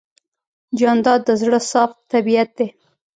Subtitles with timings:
[0.79, 2.67] جانداد د زړه صاف طبیعت دی.